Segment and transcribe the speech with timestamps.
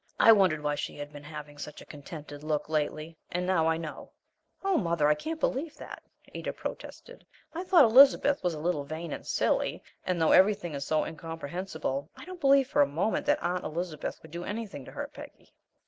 [0.19, 3.77] I wondered why she had been having such a contented look lately and now I
[3.77, 4.13] know."
[4.63, 6.01] "Oh, mother, I can't believe that!"
[6.33, 7.23] Ada protested.
[7.53, 12.09] "I thought Elizabeth was a little vain and silly, and, though everything is so incomprehensible,
[12.17, 15.53] I don't believe for a moment that Aunt Elizabeth would do anything to hurt Peggy."